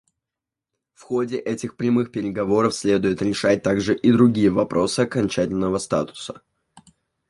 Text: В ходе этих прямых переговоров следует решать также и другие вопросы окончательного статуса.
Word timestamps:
В 0.95 1.03
ходе 1.03 1.37
этих 1.37 1.75
прямых 1.77 2.11
переговоров 2.11 2.73
следует 2.73 3.21
решать 3.21 3.61
также 3.61 3.95
и 3.95 4.11
другие 4.11 4.49
вопросы 4.49 5.01
окончательного 5.01 5.77
статуса. 5.77 6.41